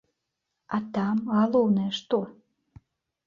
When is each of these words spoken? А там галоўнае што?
А 0.77 0.77
там 0.95 1.19
галоўнае 1.35 1.89
што? 1.99 2.21